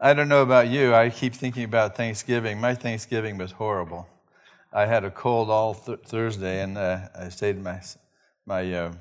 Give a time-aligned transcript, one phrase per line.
[0.00, 0.94] I don't know about you.
[0.94, 2.60] I keep thinking about Thanksgiving.
[2.60, 4.06] My Thanksgiving was horrible.
[4.72, 7.80] I had a cold all th- Thursday, and uh, I stayed in my
[8.46, 8.92] my uh,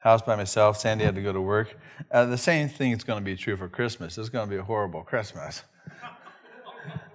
[0.00, 0.78] house by myself.
[0.78, 1.78] Sandy had to go to work.
[2.10, 4.18] Uh, the same thing is going to be true for Christmas.
[4.18, 5.62] It's going to be a horrible Christmas.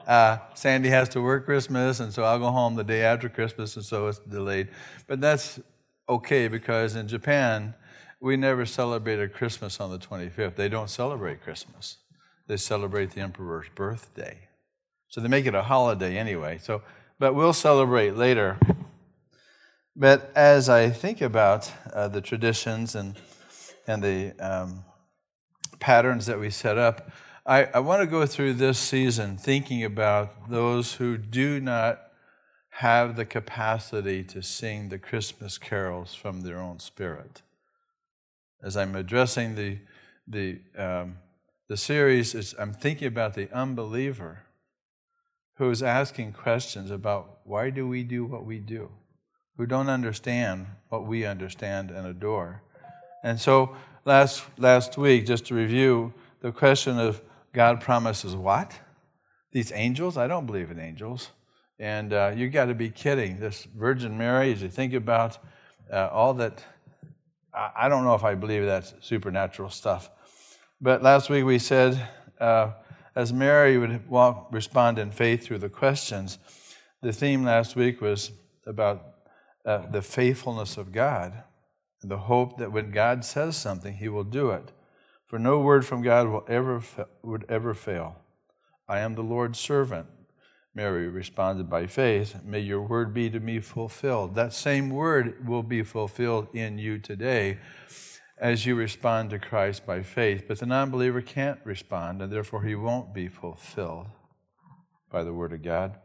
[0.08, 3.76] Uh, Sandy has to work Christmas, and so I'll go home the day after Christmas,
[3.76, 4.70] and so it's delayed.
[5.06, 5.60] But that's
[6.08, 7.76] okay because in Japan,
[8.20, 10.56] we never celebrated Christmas on the 25th.
[10.56, 11.98] They don't celebrate Christmas
[12.50, 14.39] they celebrate the emperor's birthday.
[15.07, 16.57] So they make it a holiday anyway.
[16.57, 16.82] So,
[17.20, 18.57] but we'll celebrate later.
[19.96, 23.16] But as I think about uh, the traditions and
[23.86, 24.84] and the um,
[25.80, 27.12] patterns that we set up,
[27.46, 32.02] I, I want to go through this season thinking about those who do not
[32.70, 37.44] have the capacity to sing the Christmas carols from their own spirit.
[38.64, 39.78] As I'm addressing the
[40.28, 41.18] the um,
[41.69, 44.39] the series is I'm thinking about the unbeliever
[45.58, 48.89] who is asking questions about why do we do what we do,
[49.56, 52.64] who don't understand what we understand and adore.
[53.23, 56.11] And so last, last week, just to review,
[56.42, 57.22] the question of
[57.53, 58.80] God promises what?
[59.52, 60.17] These angels?
[60.17, 61.30] I don't believe in angels.
[61.78, 63.39] And uh, you got to be kidding.
[63.39, 65.38] This Virgin Mary, as you think about
[65.92, 66.64] uh, all that,
[67.54, 70.09] I, I don't know if I believe that's supernatural stuff.
[70.82, 72.08] But last week we said,
[72.40, 72.72] uh,
[73.14, 76.40] as Mary would walk, respond in faith through the questions,
[77.02, 78.32] the theme last week was
[78.66, 79.16] about
[79.66, 81.44] uh, the faithfulness of God,
[82.02, 84.72] and the hope that when God says something, He will do it.
[85.26, 86.82] For no word from God will ever
[87.24, 88.16] would ever fail.
[88.88, 90.08] I am the Lord's servant.
[90.74, 94.36] Mary responded by faith, May your word be to me fulfilled.
[94.36, 97.58] That same word will be fulfilled in you today
[98.40, 100.45] as you respond to Christ by faith.
[100.48, 104.08] But the non believer can't respond, and therefore he won't be fulfilled
[105.12, 105.98] by the Word of God.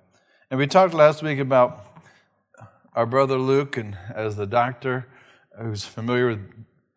[0.50, 1.86] And we talked last week about
[2.94, 5.06] our brother Luke, and as the doctor
[5.60, 6.40] who's familiar with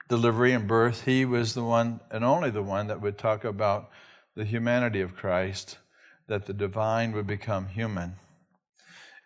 [0.10, 3.90] delivery and birth, he was the one and only the one that would talk about
[4.36, 5.78] the humanity of Christ,
[6.28, 8.16] that the divine would become human.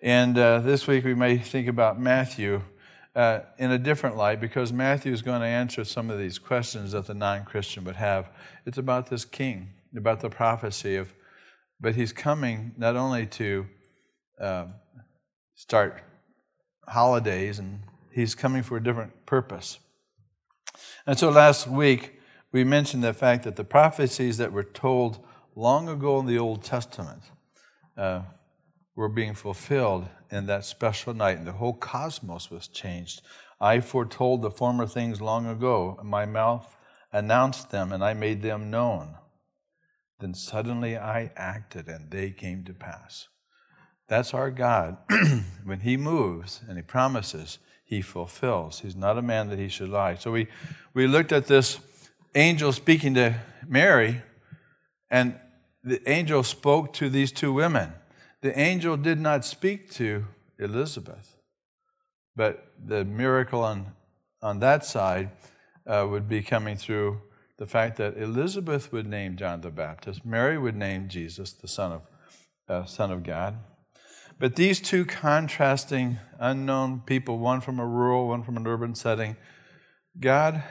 [0.01, 2.63] And uh, this week we may think about Matthew
[3.16, 6.94] uh, in a different light because Matthew is going to answer some of these questions
[6.94, 8.29] that the non Christian would have.
[8.66, 11.13] It's about this king, about the prophecy of,
[11.79, 13.67] but he's coming not only to
[14.39, 14.66] uh,
[15.55, 16.03] start
[16.88, 19.79] holidays, and he's coming for a different purpose.
[21.05, 22.19] And so last week,
[22.51, 25.19] we mentioned the fact that the prophecies that were told
[25.55, 27.22] long ago in the Old Testament
[27.97, 28.22] uh,
[28.96, 33.22] were being fulfilled in that special night, and the whole cosmos was changed.
[33.59, 36.75] I foretold the former things long ago, and my mouth
[37.12, 39.16] announced them, and I made them known.
[40.19, 43.28] Then suddenly I acted, and they came to pass.
[44.07, 44.97] That's our God.
[45.63, 48.81] when He moves and He promises, He fulfills.
[48.81, 50.16] He's not a man that He should lie.
[50.16, 50.47] So we,
[50.94, 51.79] we looked at this
[52.35, 53.35] angel speaking to
[53.68, 54.22] Mary,
[55.09, 55.40] and
[55.84, 57.94] the angel spoke to these two women
[58.41, 60.25] the angel did not speak to
[60.59, 61.38] Elizabeth,
[62.35, 63.94] but the miracle on,
[64.41, 65.31] on that side
[65.85, 67.22] uh, would be coming through
[67.57, 71.91] the fact that Elizabeth would name John the Baptist, Mary would name Jesus, the Son
[71.91, 72.02] of,
[72.68, 73.57] uh, Son of God.
[74.40, 79.38] But these two contrasting, unknown people, one from a rural, one from an urban setting,
[80.19, 80.63] God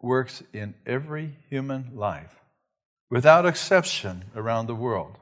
[0.00, 2.36] works in every human life,
[3.10, 5.18] without exception, around the world.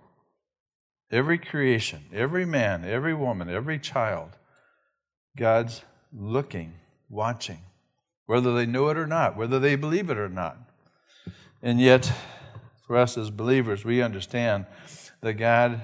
[1.11, 4.31] Every creation, every man, every woman, every child,
[5.37, 6.75] God's looking,
[7.09, 7.61] watching,
[8.27, 10.59] whether they know it or not, whether they believe it or not.
[11.63, 12.13] And yet,
[12.87, 14.67] for us as believers, we understand
[15.21, 15.81] that God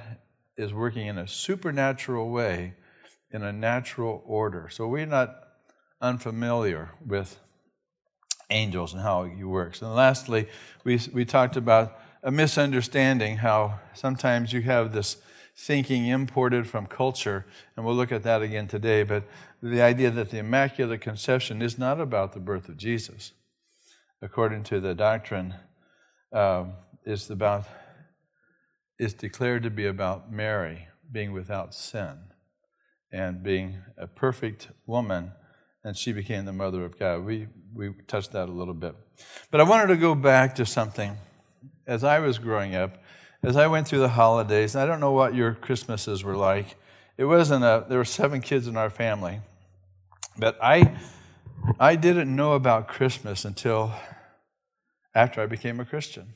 [0.57, 2.75] is working in a supernatural way,
[3.31, 4.69] in a natural order.
[4.71, 5.37] So we're not
[6.01, 7.39] unfamiliar with
[8.51, 9.83] angels and how he works.
[9.83, 10.49] And lastly,
[10.85, 15.17] we, we talked about a misunderstanding how sometimes you have this
[15.57, 17.45] thinking imported from culture,
[17.77, 19.03] and we'll look at that again today.
[19.03, 19.25] But
[19.63, 23.33] the idea that the Immaculate Conception is not about the birth of Jesus,
[24.21, 25.55] according to the doctrine,
[26.33, 26.73] um,
[27.05, 27.67] is about
[28.99, 32.17] is declared to be about Mary being without sin
[33.11, 35.33] and being a perfect woman,
[35.83, 37.25] and she became the mother of God.
[37.25, 38.95] We we touched that a little bit,
[39.51, 41.19] but I wanted to go back to something
[41.87, 43.03] as I was growing up,
[43.43, 46.77] as I went through the holidays, and I don't know what your Christmases were like.
[47.17, 49.41] It wasn't a, there were seven kids in our family.
[50.39, 50.97] But I,
[51.79, 53.93] I didn't know about Christmas until
[55.15, 56.35] after I became a Christian.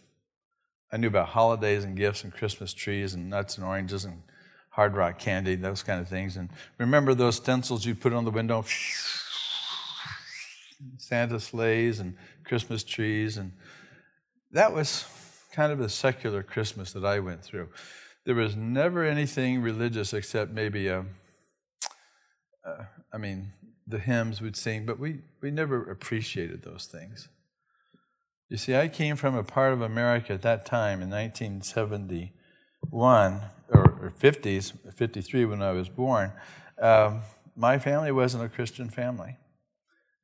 [0.92, 4.22] I knew about holidays and gifts and Christmas trees and nuts and oranges and
[4.70, 6.36] hard rock candy, those kind of things.
[6.36, 8.64] And remember those stencils you put on the window?
[10.98, 12.14] Santa sleighs and
[12.44, 13.38] Christmas trees.
[13.38, 13.52] And
[14.52, 15.06] that was
[15.56, 17.70] kind of a secular Christmas that I went through.
[18.26, 21.06] There was never anything religious except maybe a,
[22.62, 23.52] uh, I mean,
[23.86, 27.30] the hymns we'd sing, but we, we never appreciated those things.
[28.50, 33.80] You see, I came from a part of America at that time in 1971 or,
[33.80, 36.32] or 50s, 53 when I was born.
[36.78, 37.22] Um,
[37.56, 39.38] my family wasn't a Christian family.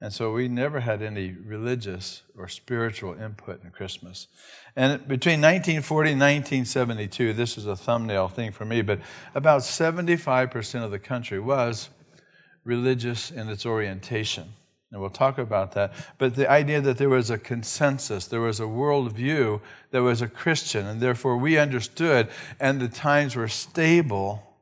[0.03, 4.27] And so we never had any religious or spiritual input in Christmas.
[4.75, 8.99] And between 1940 and 1972, this is a thumbnail thing for me, but
[9.37, 11.89] about 75% of the country was
[12.65, 14.55] religious in its orientation.
[14.91, 15.95] And we'll talk about that.
[16.19, 19.61] But the idea that there was a consensus, there was a worldview
[19.93, 22.29] that was a Christian, and therefore we understood,
[22.59, 24.57] and the times were stable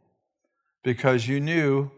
[0.83, 1.91] because you knew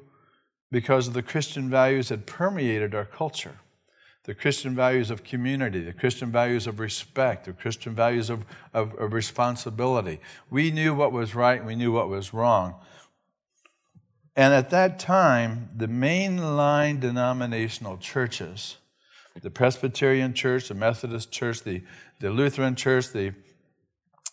[0.72, 3.58] because of the Christian values that permeated our culture
[4.24, 8.94] the Christian values of community, the Christian values of respect, the Christian values of, of,
[8.94, 10.20] of, responsibility.
[10.48, 12.76] We knew what was right, we knew what was wrong.
[14.36, 18.76] And at that time, the mainline denominational churches,
[19.40, 21.82] the Presbyterian Church, the Methodist Church, the,
[22.20, 23.34] the Lutheran Church, the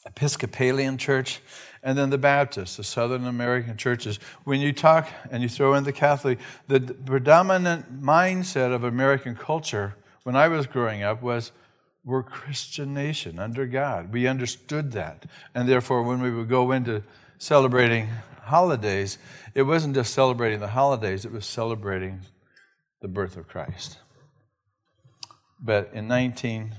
[0.06, 1.42] Episcopalian Church,
[1.84, 4.20] and then the Baptists, the Southern American churches.
[4.44, 9.96] When you talk and you throw in the Catholic, the predominant mindset of American culture
[10.24, 11.52] when I was growing up was
[12.04, 14.12] we're Christian nation under God.
[14.12, 15.26] We understood that.
[15.54, 17.04] And therefore, when we would go into
[17.38, 18.10] celebrating
[18.44, 19.18] holidays,
[19.54, 22.22] it wasn't just celebrating the holidays, it was celebrating
[23.02, 24.00] the birth of Christ.
[25.60, 26.72] But in 1960s,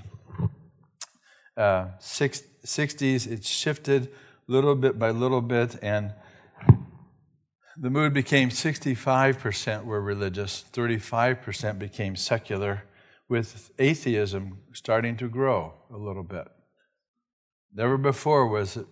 [1.57, 4.11] uh, it shifted
[4.47, 6.13] little bit by little bit, and
[7.77, 12.83] the mood became 65% were religious, 35% became secular,
[13.29, 16.47] with atheism starting to grow a little bit.
[17.73, 18.85] Never before was it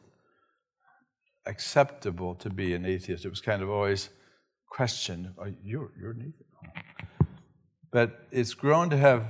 [1.45, 3.25] acceptable to be an atheist.
[3.25, 4.09] It was kind of always
[4.69, 5.33] questioned.
[5.37, 6.49] Oh, you're, you're an atheist.
[7.91, 9.25] But it's grown to have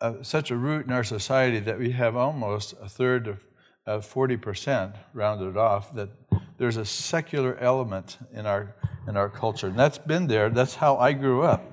[0.00, 3.46] a, such a root in our society that we have almost a third of
[3.86, 6.08] of 40% rounded off that
[6.56, 8.74] there's a secular element in our
[9.06, 9.66] in our culture.
[9.66, 10.48] And that's been there.
[10.48, 11.70] That's how i grew up.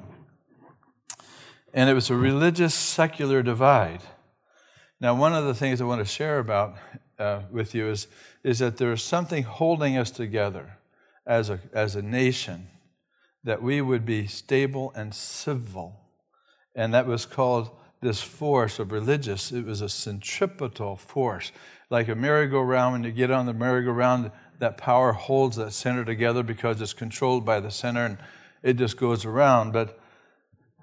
[1.73, 4.01] And it was a religious secular divide.
[4.99, 6.75] Now one of the things i want to share about
[7.17, 8.07] uh, with you is
[8.43, 10.77] is that there's something holding us together
[11.25, 12.67] as a as a nation
[13.43, 15.99] that we would be stable and civil.
[16.75, 21.51] And that was called this force of religious it was a centripetal force
[21.89, 22.93] like a merry-go-round.
[22.93, 27.45] When you get on the merry-go-round, that power holds that center together because it's controlled
[27.45, 28.17] by the center and
[28.63, 29.73] it just goes around.
[29.73, 29.99] But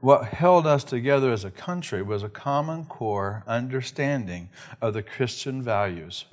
[0.01, 4.51] what held us together as a country was a common core understanding
[4.81, 6.25] of the Christian values.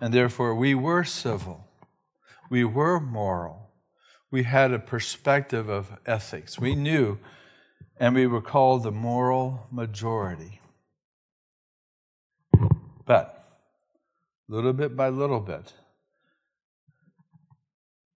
[0.00, 1.66] And therefore, we were civil,
[2.50, 3.70] we were moral,
[4.30, 6.58] we had a perspective of ethics.
[6.58, 7.18] We knew,
[8.00, 10.60] and we were called the moral majority.
[13.04, 13.44] But
[14.48, 15.72] little bit by little bit.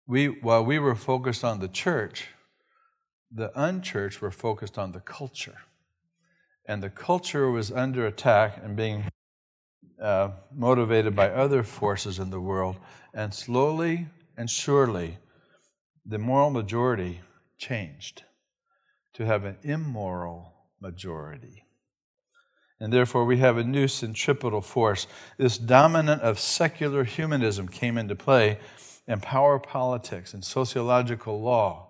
[0.07, 2.27] We, while we were focused on the church,
[3.31, 5.57] the unchurched were focused on the culture.
[6.67, 9.05] And the culture was under attack and being
[10.01, 12.77] uh, motivated by other forces in the world.
[13.13, 15.17] And slowly and surely,
[16.05, 17.21] the moral majority
[17.57, 18.23] changed
[19.13, 21.65] to have an immoral majority.
[22.79, 25.05] And therefore, we have a new centripetal force.
[25.37, 28.57] This dominant of secular humanism came into play,
[29.07, 31.89] and power politics and sociological law,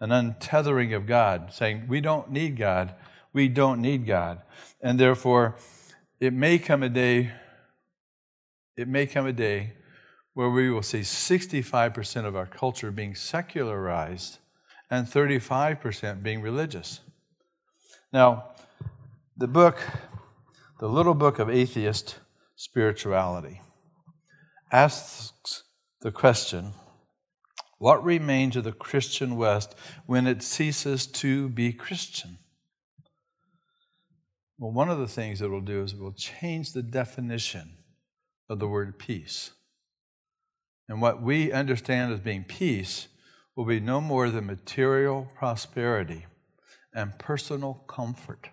[0.00, 2.94] an untethering of God, saying, We don't need God.
[3.32, 4.42] We don't need God.
[4.80, 5.56] And therefore,
[6.20, 7.32] it may come a day,
[8.76, 9.72] it may come a day
[10.34, 14.38] where we will see 65% of our culture being secularized
[14.90, 17.00] and 35% being religious.
[18.12, 18.50] Now,
[19.36, 19.78] the book
[20.80, 22.20] the Little Book of Atheist
[22.56, 23.60] Spirituality
[24.72, 25.64] asks
[26.00, 26.72] the question
[27.76, 29.74] what remains of the Christian West
[30.06, 32.38] when it ceases to be Christian?
[34.58, 37.76] Well, one of the things it will do is it will change the definition
[38.48, 39.50] of the word peace.
[40.88, 43.08] And what we understand as being peace
[43.60, 46.24] will be no more than material prosperity
[46.94, 48.48] and personal comfort.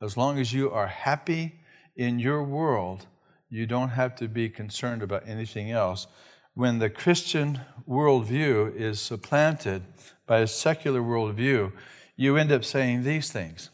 [0.00, 1.56] As long as you are happy
[1.96, 3.04] in your world,
[3.50, 6.06] you don't have to be concerned about anything else.
[6.54, 9.82] When the Christian worldview is supplanted
[10.26, 11.70] by a secular worldview,
[12.16, 13.68] you end up saying these things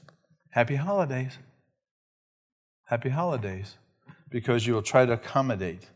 [0.51, 1.39] Happy holidays.
[2.87, 3.77] Happy holidays.
[4.29, 5.89] Because you'll try to accommodate.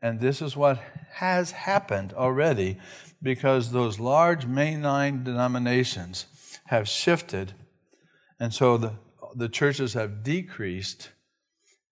[0.00, 0.80] And this is what
[1.14, 2.78] has happened already
[3.22, 6.26] because those large mainline denominations
[6.66, 7.54] have shifted.
[8.38, 8.92] And so the,
[9.34, 11.10] the churches have decreased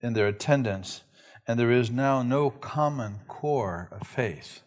[0.01, 1.01] in their attendance,
[1.47, 4.61] and there is now no common core of faith.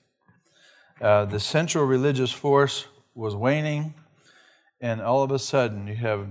[1.01, 3.95] Uh, the central religious force was waning,
[4.81, 6.27] and all of a sudden you have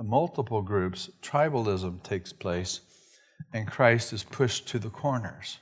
[0.00, 2.80] multiple groups, tribalism takes place,
[3.52, 5.58] and Christ is pushed to the corners.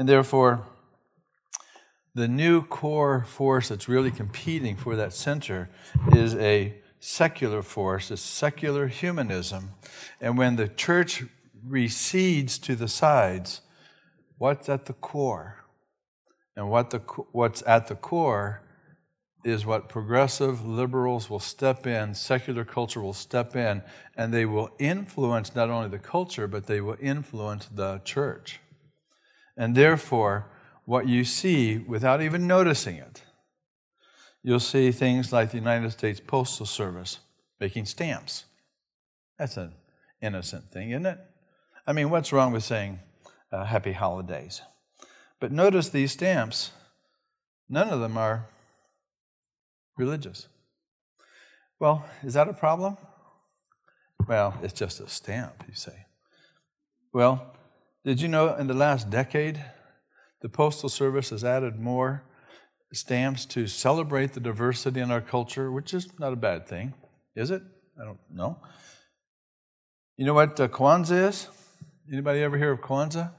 [0.00, 0.64] And therefore,
[2.14, 5.68] the new core force that's really competing for that center
[6.12, 9.72] is a secular force, a secular humanism.
[10.18, 11.24] And when the church
[11.62, 13.60] recedes to the sides,
[14.38, 15.66] what's at the core?
[16.56, 17.00] And what the,
[17.32, 18.62] what's at the core
[19.44, 23.82] is what progressive liberals will step in, secular culture will step in,
[24.16, 28.60] and they will influence not only the culture, but they will influence the church.
[29.60, 30.46] And therefore,
[30.86, 33.24] what you see without even noticing it,
[34.42, 37.18] you'll see things like the United States Postal Service
[37.60, 38.46] making stamps.
[39.38, 39.74] That's an
[40.22, 41.18] innocent thing, isn't it?
[41.86, 43.00] I mean, what's wrong with saying
[43.52, 44.62] uh, happy holidays?
[45.40, 46.70] But notice these stamps,
[47.68, 48.46] none of them are
[49.98, 50.48] religious.
[51.78, 52.96] Well, is that a problem?
[54.26, 56.06] Well, it's just a stamp, you say.
[57.12, 57.56] Well,
[58.04, 59.62] did you know in the last decade,
[60.40, 62.24] the Postal Service has added more
[62.92, 66.94] stamps to celebrate the diversity in our culture, which is not a bad thing,
[67.36, 67.62] is it?
[68.00, 68.58] I don't know.
[70.16, 71.48] You know what uh, Kwanzaa is?
[72.10, 73.32] Anybody ever hear of Kwanzaa?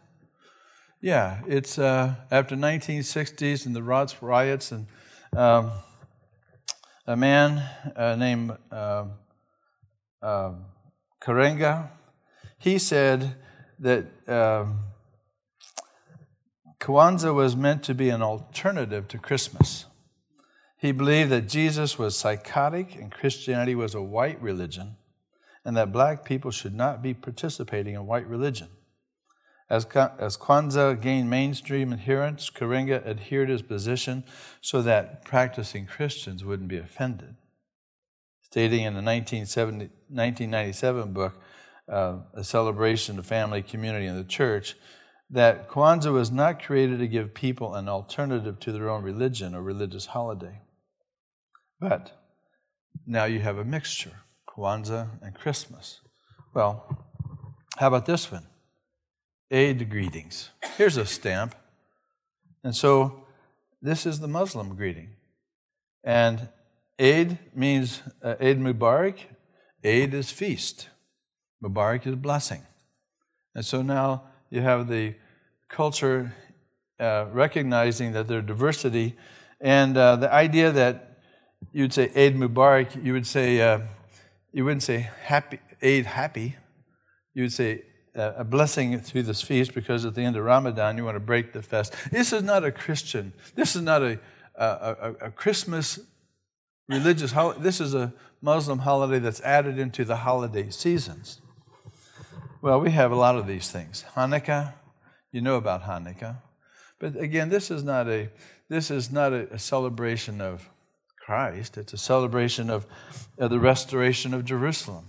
[1.02, 4.86] Yeah, it's uh, after 1960s and the Rhodes riots, and
[5.36, 5.72] um,
[7.08, 7.58] a man
[7.96, 9.06] uh, named uh,
[11.22, 11.90] Karenga,
[12.60, 13.36] he said
[13.82, 14.80] that um,
[16.80, 19.86] Kwanzaa was meant to be an alternative to Christmas.
[20.78, 24.96] He believed that Jesus was psychotic and Christianity was a white religion,
[25.66, 28.70] and that black people should not be participating in white religion.
[29.70, 34.24] As, as Kwanzaa gained mainstream adherents, Karenga adhered his position
[34.60, 37.36] so that practicing Christians wouldn't be offended.
[38.42, 41.42] Stating in the 1997 book,
[41.92, 44.76] uh, A Celebration of Family, Community, and the Church,
[45.30, 49.62] that Kwanzaa was not created to give people an alternative to their own religion or
[49.62, 50.62] religious holiday.
[51.80, 52.12] But
[53.06, 56.02] now you have a mixture Kwanzaa and Christmas.
[56.54, 57.06] Well,
[57.78, 58.48] how about this one?
[59.52, 60.52] Eid greetings.
[60.78, 61.56] Here's a stamp.
[62.64, 63.26] And so
[63.82, 65.16] this is the Muslim greeting.
[66.04, 66.50] And
[67.00, 69.18] Eid means uh, Eid Mubarak.
[69.84, 70.90] Eid is feast.
[71.64, 72.62] Mubarak is a blessing.
[73.56, 75.16] And so now you have the
[75.70, 76.34] culture
[77.00, 79.16] uh, recognizing that there's diversity,
[79.60, 81.20] and uh, the idea that
[81.72, 83.80] you'd say Eid Mubarak, you would say, uh,
[84.52, 86.56] you wouldn't say happy, Eid happy.
[87.34, 87.84] You would say
[88.16, 91.22] uh, a blessing through this feast because at the end of Ramadan you want to
[91.22, 91.96] break the fast.
[92.12, 93.34] This is not a Christian.
[93.56, 94.20] This is not a,
[94.56, 96.00] a, a, a Christmas
[96.90, 97.62] religious holiday.
[97.62, 101.42] This is a Muslim holiday that's added into the holiday seasons.
[102.62, 104.06] Well, we have a lot of these things.
[104.16, 104.74] Hanukkah,
[105.32, 106.38] you know about Hanukkah.
[107.00, 108.30] But again, this is not a,
[108.70, 110.70] this is not a, a celebration of
[111.26, 112.86] Christ, it's a celebration of,
[113.38, 115.06] the restoration of Jerusalem,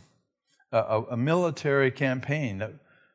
[0.70, 2.72] a, a, military campaign that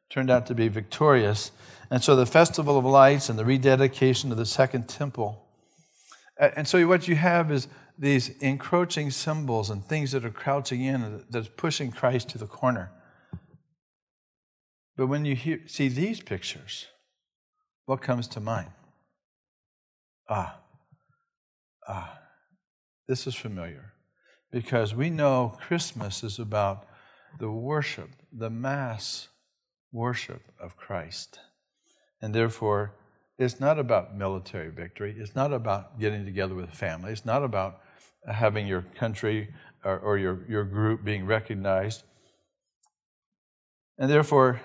[0.09, 1.51] turned out to be victorious.
[1.89, 5.45] And so the Festival of Lights and the rededication of the Second Temple.
[6.39, 7.67] And so what you have is
[7.97, 12.91] these encroaching symbols and things that are crouching in that's pushing Christ to the corner.
[14.97, 16.87] But when you hear, see these pictures,
[17.85, 18.71] what comes to mind?
[20.27, 20.57] Ah,
[21.87, 22.19] ah,
[23.07, 23.93] this is familiar
[24.51, 26.87] because we know Christmas is about
[27.39, 29.27] the worship, the mass
[29.91, 31.39] worship of Christ.
[32.21, 32.95] And therefore,
[33.37, 35.15] it's not about military victory.
[35.17, 37.11] It's not about getting together with family.
[37.11, 37.81] It's not about
[38.27, 39.53] having your country
[39.85, 42.03] or, or your, your group being recognized.
[43.99, 44.59] And therefore,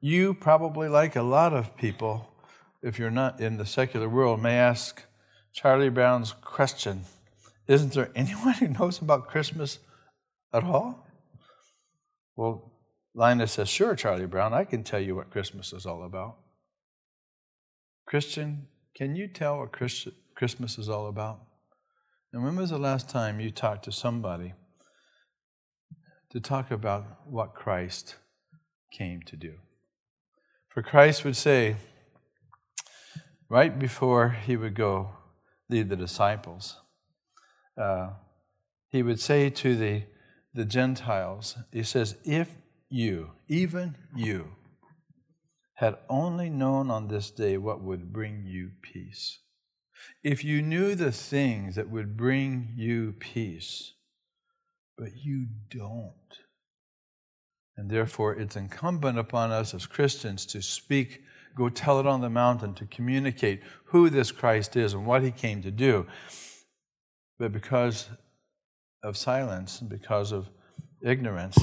[0.00, 2.32] you probably, like a lot of people,
[2.82, 5.02] if you're not in the secular world, may ask
[5.52, 7.04] Charlie Brown's question
[7.66, 9.78] Isn't there anyone who knows about Christmas
[10.52, 11.06] at all?
[12.36, 12.72] Well,
[13.14, 16.38] Linus says, Sure, Charlie Brown, I can tell you what Christmas is all about.
[18.06, 18.66] Christian,
[18.96, 21.40] can you tell what Christmas is all about?
[22.32, 24.54] And when was the last time you talked to somebody
[26.30, 28.16] to talk about what Christ
[28.92, 29.54] came to do?
[30.70, 31.76] For Christ would say,
[33.48, 35.10] right before he would go
[35.68, 36.76] lead the disciples,
[37.76, 38.10] uh,
[38.88, 40.04] he would say to the,
[40.54, 42.50] the Gentiles, he says, If
[42.88, 44.52] you, even you,
[45.74, 49.40] had only known on this day what would bring you peace,
[50.22, 53.94] if you knew the things that would bring you peace,
[54.96, 56.14] but you don't.
[57.80, 61.22] And therefore, it's incumbent upon us as Christians to speak,
[61.56, 65.30] go tell it on the mountain, to communicate who this Christ is and what he
[65.30, 66.06] came to do.
[67.38, 68.10] But because
[69.02, 70.50] of silence and because of
[71.00, 71.56] ignorance,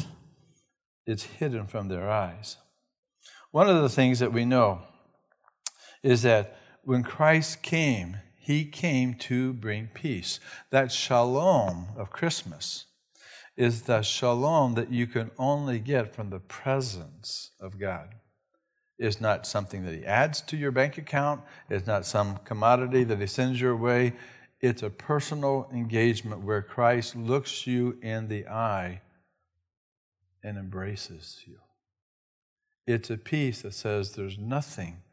[1.05, 2.57] it's hidden from their eyes.
[3.51, 4.81] One of the things that we know
[6.01, 10.39] is that when Christ came, he came to bring peace.
[10.71, 12.85] That shalom of Christmas
[13.57, 18.13] is the shalom that you can only get from the presence of God.
[18.99, 23.19] It's not something that He adds to your bank account, it's not some commodity that
[23.19, 24.13] He sends your way.
[24.59, 29.01] It's a personal engagement where Christ looks you in the eye
[30.43, 31.57] and embraces you.
[32.87, 35.03] It's a peace that says there's nothing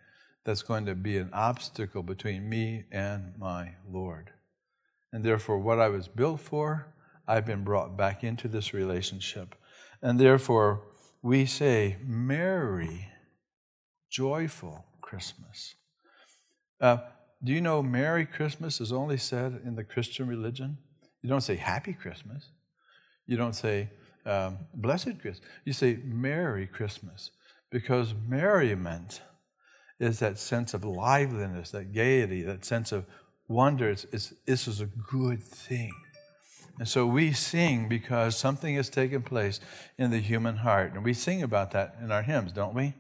[0.45, 4.31] that's going to be an obstacle between me and my Lord.
[5.13, 6.95] And therefore, what I was built for,
[7.27, 9.55] I've been brought back into this relationship.
[10.03, 10.83] And therefore,
[11.23, 13.09] we say, Merry,
[14.11, 15.75] joyful Christmas.
[16.81, 16.99] Uh,
[17.43, 20.79] do you know Merry Christmas is only said in the Christian religion?
[21.23, 22.51] You don't say Happy Christmas.
[23.27, 23.89] You don't say
[24.27, 25.41] um, Blessed Christmas.
[25.65, 27.31] You say Merry Christmas
[27.71, 29.23] because merriment
[29.99, 33.07] is that sense of liveliness, that gaiety, that sense of
[33.49, 33.89] wonder.
[33.91, 35.93] It's, it's, this is a good thing.
[36.79, 39.61] And so we sing because something has taken place
[39.97, 40.93] in the human heart.
[40.95, 42.95] And we sing about that in our hymns, don't we?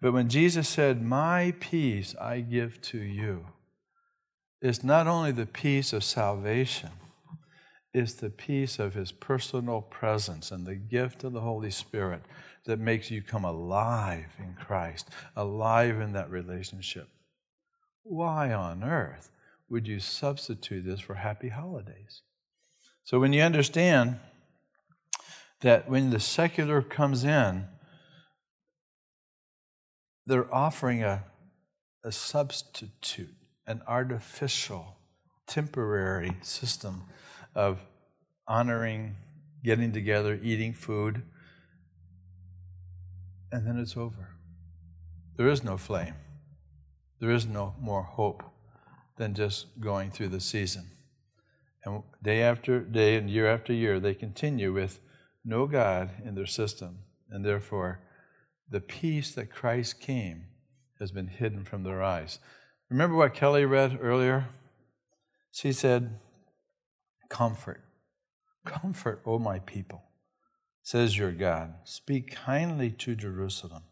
[0.00, 3.46] But when Jesus said, My peace I give to you,
[4.60, 6.90] it's not only the peace of salvation,
[7.94, 12.22] it's the peace of his personal presence and the gift of the Holy Spirit
[12.64, 17.08] that makes you come alive in Christ, alive in that relationship.
[18.02, 19.30] Why on earth
[19.68, 22.22] would you substitute this for happy holidays?
[23.04, 24.18] So when you understand
[25.60, 27.66] that when the secular comes in,
[30.26, 31.24] they're offering a,
[32.04, 33.34] a substitute,
[33.66, 34.96] an artificial,
[35.46, 37.04] temporary system
[37.54, 37.80] of
[38.46, 39.16] honoring,
[39.64, 41.22] getting together, eating food,
[43.50, 44.30] and then it's over.
[45.36, 46.14] There is no flame.
[47.20, 48.42] There is no more hope
[49.16, 50.90] than just going through the season.
[51.84, 55.00] And day after day and year after year, they continue with
[55.44, 56.98] no God in their system.
[57.30, 58.00] And therefore,
[58.68, 60.46] the peace that Christ came
[61.00, 62.38] has been hidden from their eyes.
[62.88, 64.46] Remember what Kelly read earlier?
[65.50, 66.18] She said,
[67.28, 67.82] Comfort.
[68.64, 70.04] Comfort, O my people
[70.82, 73.84] says your God, speak kindly to Jerusalem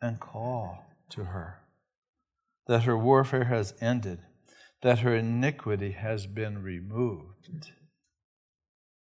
[0.00, 1.58] and call to her
[2.68, 4.20] that her warfare has ended,
[4.82, 7.70] that her iniquity has been removed.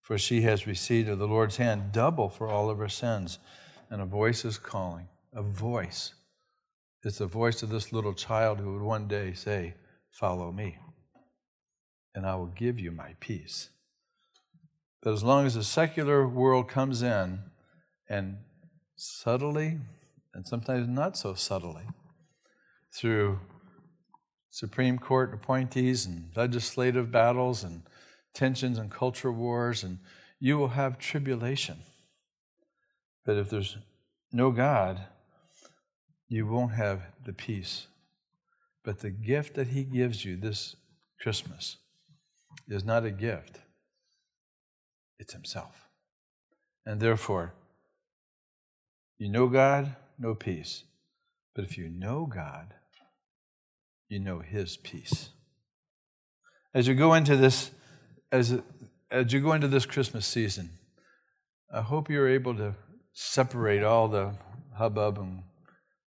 [0.02, 3.40] For she has received of the Lord's hand double for all of her sins.
[3.90, 5.08] And a voice is calling.
[5.34, 6.14] A voice.
[7.04, 9.76] It's the voice of this little child who would one day say,
[10.12, 10.78] Follow me,
[12.16, 13.70] and I will give you my peace.
[15.02, 17.40] But as long as the secular world comes in
[18.10, 18.40] and
[18.96, 19.78] subtly,
[20.34, 21.84] and sometimes not so subtly,
[22.92, 23.40] through
[24.50, 27.84] Supreme Court appointees and legislative battles and
[28.34, 30.00] tensions and culture wars, and
[30.40, 31.78] you will have tribulation.
[33.26, 33.78] But if there's
[34.32, 35.02] no God,
[36.28, 37.88] you won't have the peace.
[38.84, 40.76] But the gift that He gives you this
[41.22, 41.78] Christmas
[42.68, 43.60] is not a gift,
[45.20, 45.88] it's Himself.
[46.86, 47.54] And therefore,
[49.18, 50.84] you know God, no peace.
[51.54, 52.74] But if you know God,
[54.10, 55.30] you know His peace.
[56.74, 57.72] As you go into this,
[58.32, 58.60] as,
[59.10, 60.72] as you go into this Christmas season,
[61.74, 62.76] I hope you're able to
[63.14, 64.36] separate all the
[64.76, 65.44] hubbub and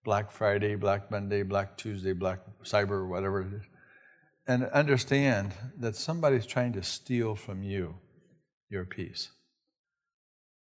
[0.04, 3.62] Black Friday, Black Monday, Black Tuesday, Black Cyber, whatever it is,
[4.46, 7.94] and understand that somebody's trying to steal from you
[8.68, 9.30] your peace.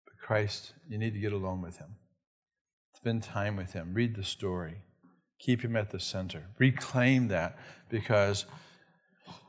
[0.05, 1.95] But Christ, you need to get alone with Him.
[2.95, 3.93] Spend time with Him.
[3.93, 4.83] Read the story.
[5.43, 6.45] Keep Him at the center.
[6.57, 7.57] Reclaim that
[7.89, 8.45] because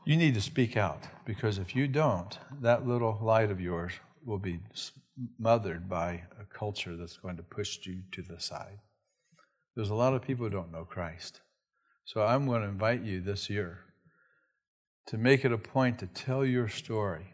[0.03, 1.03] you need to speak out.
[1.25, 3.93] Because if you don't, that little light of yours
[4.25, 4.59] will be
[5.37, 8.79] smothered by a culture that's going to push you to the side.
[9.75, 11.41] There's a lot of people who don't know Christ.
[12.03, 13.79] So I'm going to invite you this year
[15.07, 17.33] to make it a point to tell your story.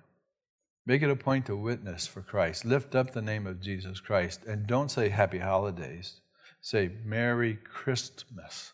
[0.86, 2.66] Make it a point to witness for Christ.
[2.66, 6.22] Lift up the name of Jesus Christ and don't say happy holidays.
[6.62, 8.74] Say Merry Christmas.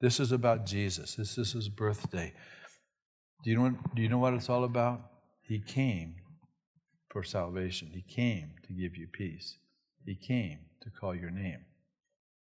[0.00, 1.14] This is about Jesus.
[1.14, 2.34] This is his birthday.
[3.42, 5.00] Do you know, do you know what it's all about?
[5.42, 6.16] He came
[7.08, 7.90] for salvation.
[7.92, 9.56] He came to give you peace.
[10.04, 11.64] He came to call your name.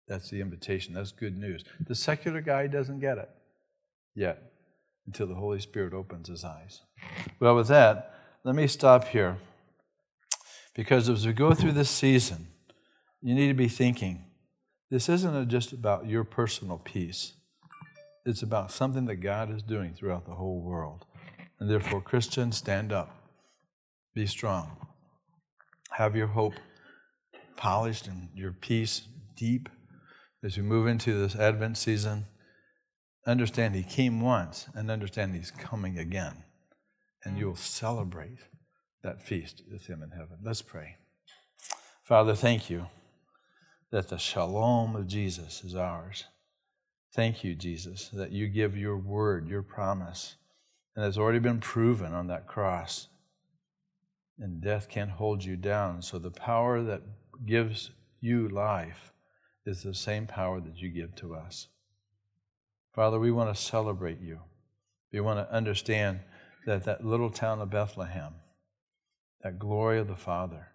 [0.06, 0.94] That's the invitation.
[0.94, 1.64] That's good news.
[1.86, 3.30] The secular guy doesn't get it
[4.14, 4.52] yet
[5.06, 6.82] until the Holy Spirit opens his eyes.
[7.40, 9.38] Well, with that, let me stop here
[10.74, 12.48] because as we go through this season,
[13.22, 14.24] you need to be thinking
[14.90, 17.34] this isn't just about your personal peace,
[18.24, 21.04] it's about something that God is doing throughout the whole world.
[21.60, 23.10] And therefore, Christians, stand up,
[24.14, 24.76] be strong,
[25.92, 26.54] have your hope
[27.56, 29.68] polished and your peace deep
[30.44, 32.26] as we move into this Advent season,
[33.26, 36.44] understand He came once and understand He's coming again.
[37.24, 38.38] And you will celebrate
[39.02, 40.38] that feast with Him in heaven.
[40.42, 40.96] Let's pray.
[42.04, 42.86] Father, thank you
[43.90, 46.24] that the shalom of Jesus is ours.
[47.14, 50.36] Thank you, Jesus, that you give your word, your promise,
[50.94, 53.08] and it's already been proven on that cross.
[54.38, 56.02] And death can't hold you down.
[56.02, 57.02] So the power that
[57.46, 59.12] gives you life
[59.64, 61.68] is the same power that you give to us.
[62.94, 64.40] Father, we want to celebrate you.
[65.12, 66.20] We want to understand
[66.66, 68.34] that that little town of Bethlehem,
[69.42, 70.68] that glory of the Father,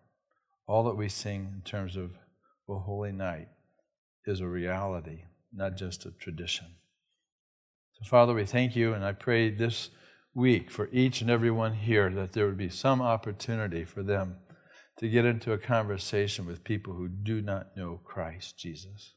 [0.67, 2.11] all that we sing in terms of
[2.67, 3.49] O Holy Night
[4.25, 6.67] is a reality, not just a tradition.
[7.93, 9.89] So, Father, we thank you, and I pray this
[10.33, 14.37] week for each and every one here that there would be some opportunity for them
[14.97, 19.13] to get into a conversation with people who do not know Christ Jesus.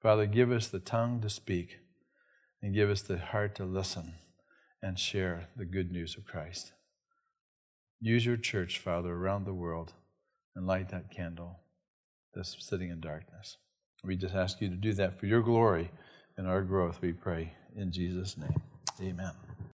[0.00, 1.76] Father, give us the tongue to speak
[2.62, 4.14] and give us the heart to listen
[4.82, 6.72] and share the good news of Christ.
[8.00, 9.92] Use your church, Father, around the world
[10.56, 11.60] and light that candle
[12.34, 13.56] that's sitting in darkness.
[14.04, 15.90] We just ask you to do that for your glory
[16.36, 17.52] and our growth, we pray.
[17.76, 18.62] In Jesus' name,
[19.00, 19.49] amen.